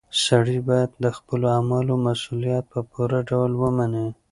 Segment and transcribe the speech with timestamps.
[0.25, 4.07] سړی باید د خپلو اعمالو مسؤلیت په پوره ډول ومني.